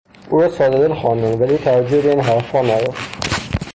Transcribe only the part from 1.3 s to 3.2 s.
ولی او توجهی به این حرفها نداشت.